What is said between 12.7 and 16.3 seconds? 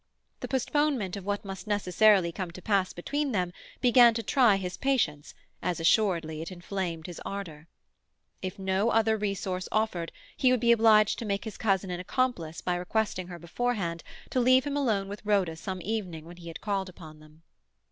requesting her beforehand to leave him alone with Rhoda some evening